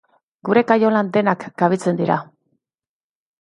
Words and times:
Gure 0.47 0.61
kaiolan 0.71 1.11
denak 1.17 1.45
kabitzen 1.63 2.01
dira. 2.01 2.17